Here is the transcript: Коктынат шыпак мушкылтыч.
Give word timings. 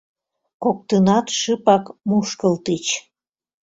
Коктынат 0.63 1.25
шыпак 1.39 1.85
мушкылтыч. 2.09 2.85